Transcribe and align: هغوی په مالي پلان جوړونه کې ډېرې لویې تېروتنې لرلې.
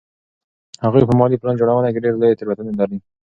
هغوی 0.85 1.03
په 1.07 1.13
مالي 1.19 1.37
پلان 1.41 1.55
جوړونه 1.59 1.89
کې 1.93 2.03
ډېرې 2.03 2.17
لویې 2.19 2.37
تېروتنې 2.39 2.71
لرلې. 2.79 2.99